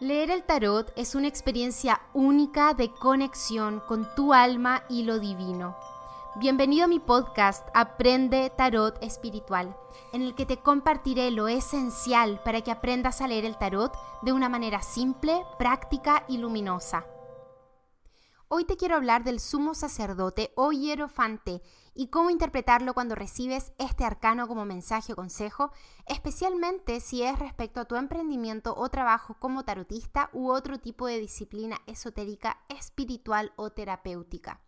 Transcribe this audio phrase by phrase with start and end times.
[0.00, 5.76] Leer el tarot es una experiencia única de conexión con tu alma y lo divino.
[6.36, 9.76] Bienvenido a mi podcast Aprende Tarot Espiritual,
[10.14, 13.92] en el que te compartiré lo esencial para que aprendas a leer el tarot
[14.22, 17.04] de una manera simple, práctica y luminosa.
[18.52, 21.62] Hoy te quiero hablar del sumo sacerdote o hierofante
[21.94, 25.70] y cómo interpretarlo cuando recibes este arcano como mensaje o consejo,
[26.06, 31.20] especialmente si es respecto a tu emprendimiento o trabajo como tarotista u otro tipo de
[31.20, 34.60] disciplina esotérica, espiritual o terapéutica.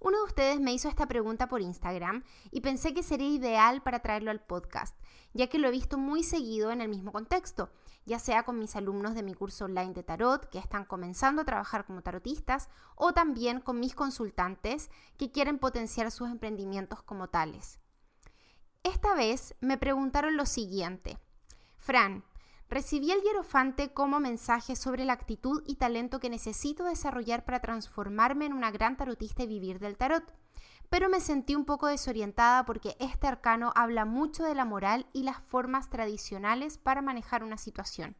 [0.00, 4.00] Uno de ustedes me hizo esta pregunta por Instagram y pensé que sería ideal para
[4.00, 4.98] traerlo al podcast,
[5.34, 7.68] ya que lo he visto muy seguido en el mismo contexto,
[8.04, 11.44] ya sea con mis alumnos de mi curso online de tarot que están comenzando a
[11.44, 17.78] trabajar como tarotistas o también con mis consultantes que quieren potenciar sus emprendimientos como tales.
[18.82, 21.18] Esta vez me preguntaron lo siguiente,
[21.78, 22.24] Fran,
[22.72, 28.46] Recibí el hierofante como mensaje sobre la actitud y talento que necesito desarrollar para transformarme
[28.46, 30.24] en una gran tarotista y vivir del tarot.
[30.88, 35.24] Pero me sentí un poco desorientada porque este arcano habla mucho de la moral y
[35.24, 38.16] las formas tradicionales para manejar una situación.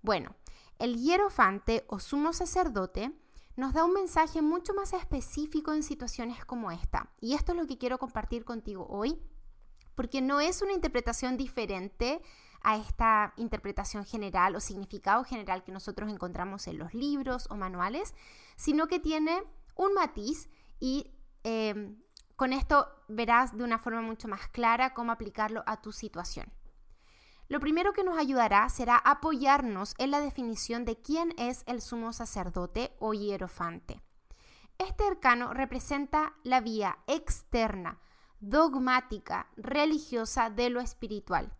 [0.00, 0.34] Bueno,
[0.78, 3.12] el hierofante o sumo sacerdote
[3.56, 7.12] nos da un mensaje mucho más específico en situaciones como esta.
[7.20, 9.20] Y esto es lo que quiero compartir contigo hoy,
[9.94, 12.22] porque no es una interpretación diferente
[12.64, 18.14] a esta interpretación general o significado general que nosotros encontramos en los libros o manuales,
[18.56, 19.42] sino que tiene
[19.74, 20.48] un matiz
[20.80, 21.12] y
[21.44, 22.02] em,
[22.36, 26.52] con esto verás de una forma mucho más clara cómo aplicarlo a tu situación.
[27.48, 32.12] Lo primero que nos ayudará será apoyarnos en la definición de quién es el sumo
[32.12, 34.00] sacerdote o hierofante.
[34.78, 38.00] Este arcano representa la vía externa,
[38.40, 41.54] dogmática, religiosa de lo espiritual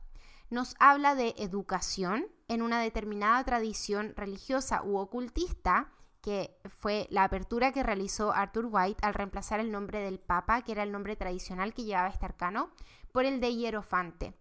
[0.53, 7.73] nos habla de educación en una determinada tradición religiosa u ocultista, que fue la apertura
[7.73, 11.73] que realizó Arthur White al reemplazar el nombre del Papa, que era el nombre tradicional
[11.73, 12.69] que llevaba este arcano,
[13.13, 14.35] por el de Hierofante.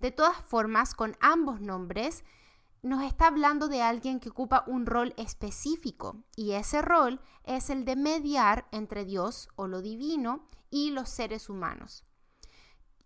[0.00, 2.24] De todas formas, con ambos nombres,
[2.82, 7.86] nos está hablando de alguien que ocupa un rol específico y ese rol es el
[7.86, 12.04] de mediar entre Dios o lo divino y los seres humanos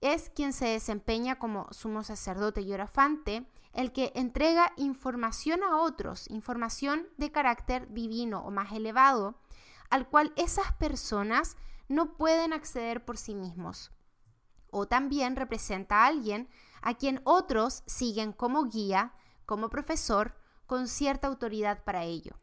[0.02, 6.28] es quien se desempeña como sumo sacerdote y orafante, el que entrega información a otros,
[6.28, 9.36] información de carácter divino o más elevado,
[9.88, 11.56] al cual esas personas
[11.88, 13.92] no pueden acceder por sí mismos.
[14.70, 16.48] O también representa a alguien
[16.82, 19.14] a quien otros siguen como guía,
[19.46, 20.34] como profesor,
[20.66, 22.41] con cierta autoridad para ello.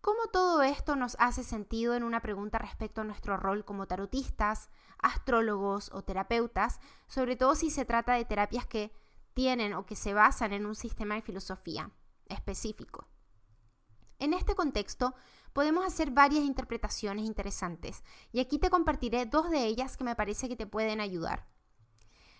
[0.00, 4.70] ¿Cómo todo esto nos hace sentido en una pregunta respecto a nuestro rol como tarotistas,
[4.98, 8.92] astrólogos o terapeutas, sobre todo si se trata de terapias que
[9.34, 11.90] tienen o que se basan en un sistema de filosofía
[12.28, 13.08] específico?
[14.18, 15.14] En este contexto,
[15.52, 20.48] podemos hacer varias interpretaciones interesantes y aquí te compartiré dos de ellas que me parece
[20.48, 21.46] que te pueden ayudar.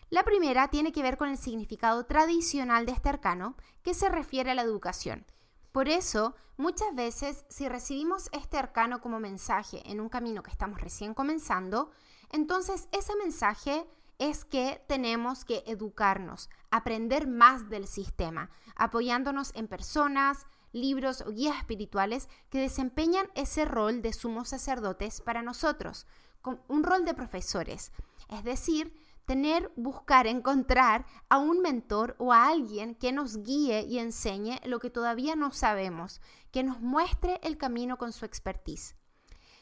[0.08, 4.50] La primera tiene que ver con el significado tradicional de este arcano que se refiere
[4.50, 5.26] a la educación
[5.72, 10.80] por eso, muchas veces, si recibimos este arcano como mensaje en un camino que estamos
[10.80, 11.90] recién comenzando,
[12.30, 13.86] entonces ese mensaje
[14.18, 21.56] es que tenemos que educarnos, aprender más del sistema, apoyándonos en personas, libros o guías
[21.56, 26.06] espirituales que desempeñan ese rol de sumos sacerdotes para nosotros,
[26.42, 27.92] con un rol de profesores,
[28.28, 28.94] es decir,
[29.30, 34.80] tener, buscar, encontrar a un mentor o a alguien que nos guíe y enseñe lo
[34.80, 36.20] que todavía no sabemos,
[36.50, 38.96] que nos muestre el camino con su expertise.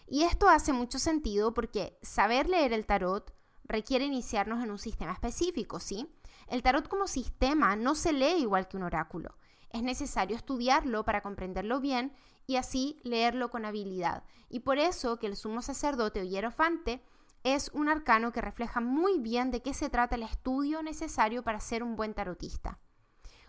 [0.07, 3.35] Y esto hace mucho sentido porque saber leer el tarot
[3.65, 6.09] requiere iniciarnos en un sistema específico, ¿sí?
[6.47, 9.37] El tarot como sistema no se lee igual que un oráculo.
[9.69, 12.15] Es necesario estudiarlo para comprenderlo bien
[12.47, 14.25] y así leerlo con habilidad.
[14.49, 17.03] Y por eso que el sumo sacerdote o hierofante
[17.45, 21.61] es un arcano que refleja muy bien de qué se trata el estudio necesario para
[21.61, 22.79] ser un buen tarotista.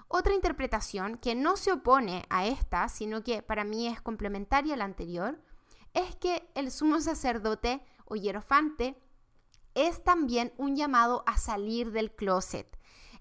[0.08, 4.78] Otra interpretación que no se opone a esta, sino que para mí es complementaria a
[4.78, 5.40] la anterior,
[5.94, 9.00] es que el sumo sacerdote o hierofante
[9.76, 12.79] es también un llamado a salir del closet.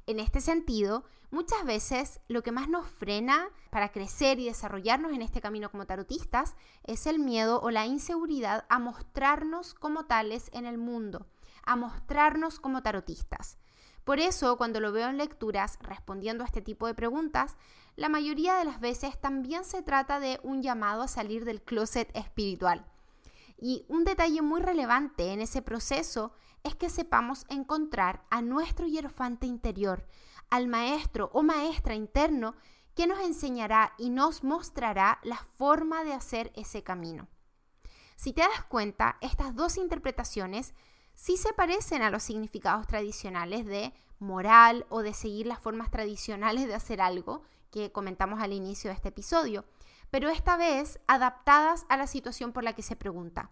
[0.08, 5.20] En este sentido, muchas veces lo que más nos frena para crecer y desarrollarnos en
[5.20, 10.64] este camino como tarotistas es el miedo o la inseguridad a mostrarnos como tales en
[10.64, 11.26] el mundo,
[11.62, 13.58] a mostrarnos como tarotistas.
[14.04, 17.58] Por eso, cuando lo veo en lecturas respondiendo a este tipo de preguntas,
[17.94, 22.10] la mayoría de las veces también se trata de un llamado a salir del closet
[22.16, 22.86] espiritual.
[23.58, 26.32] Y un detalle muy relevante en ese proceso
[26.62, 30.06] es que sepamos encontrar a nuestro hierofante interior,
[30.48, 32.54] al maestro o maestra interno
[32.94, 37.28] que nos enseñará y nos mostrará la forma de hacer ese camino.
[38.16, 40.74] Si te das cuenta, estas dos interpretaciones
[41.14, 46.66] sí se parecen a los significados tradicionales de moral o de seguir las formas tradicionales
[46.66, 49.64] de hacer algo que comentamos al inicio de este episodio,
[50.10, 53.50] pero esta vez adaptadas a la situación por la que se pregunta.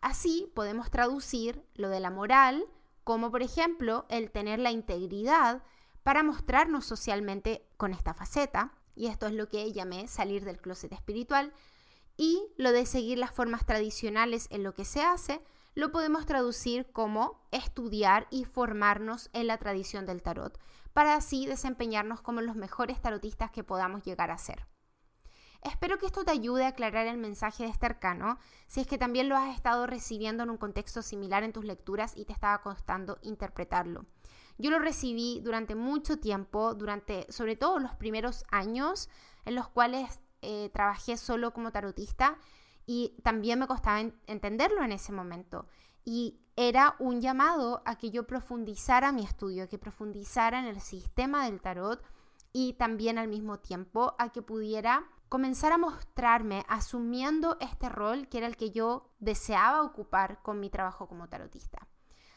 [0.00, 2.66] Así podemos traducir lo de la moral
[3.06, 5.62] como por ejemplo el tener la integridad
[6.02, 10.92] para mostrarnos socialmente con esta faceta, y esto es lo que llamé salir del closet
[10.92, 11.52] espiritual,
[12.16, 15.40] y lo de seguir las formas tradicionales en lo que se hace,
[15.76, 20.58] lo podemos traducir como estudiar y formarnos en la tradición del tarot,
[20.92, 24.66] para así desempeñarnos como los mejores tarotistas que podamos llegar a ser.
[25.62, 28.98] Espero que esto te ayude a aclarar el mensaje de este arcano, si es que
[28.98, 32.62] también lo has estado recibiendo en un contexto similar en tus lecturas y te estaba
[32.62, 34.06] costando interpretarlo.
[34.58, 39.08] Yo lo recibí durante mucho tiempo, durante sobre todo los primeros años
[39.44, 42.38] en los cuales eh, trabajé solo como tarotista
[42.86, 45.66] y también me costaba entenderlo en ese momento.
[46.04, 51.44] Y era un llamado a que yo profundizara mi estudio, que profundizara en el sistema
[51.44, 52.02] del tarot
[52.52, 58.38] y también al mismo tiempo a que pudiera comenzar a mostrarme asumiendo este rol que
[58.38, 61.88] era el que yo deseaba ocupar con mi trabajo como tarotista.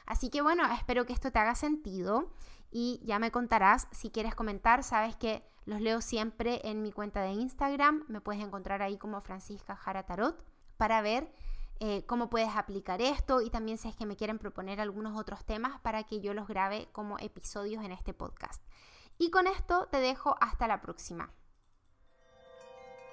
[0.06, 2.32] Así que bueno, espero que esto te haga sentido
[2.72, 7.22] y ya me contarás si quieres comentar, sabes que los leo siempre en mi cuenta
[7.22, 10.44] de Instagram, me puedes encontrar ahí como Francisca Jara Tarot
[10.78, 11.32] para ver
[11.80, 15.46] eh, cómo puedes aplicar esto y también si es que me quieren proponer algunos otros
[15.46, 18.64] temas para que yo los grabe como episodios en este podcast.
[19.18, 21.32] Y con esto te dejo hasta la próxima.